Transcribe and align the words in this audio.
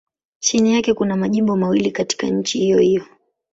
Chini 0.39 0.73
yake 0.73 0.93
kuna 0.93 1.17
majimbo 1.17 1.57
mawili 1.57 1.91
katika 1.91 2.27
nchi 2.27 2.59
hiyohiyo. 2.59 3.05